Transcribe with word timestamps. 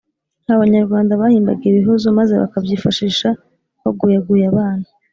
abanyarwanda 0.55 1.19
bahimbaga 1.21 1.63
ibihozo 1.71 2.07
maze 2.17 2.33
bakabyifashisha 2.41 3.27
baguyaguya 3.81 4.45
abana 4.51 4.85